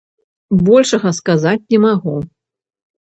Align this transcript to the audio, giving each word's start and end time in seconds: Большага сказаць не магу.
Большага 0.69 1.11
сказаць 1.19 1.69
не 1.75 1.79
магу. 1.87 2.17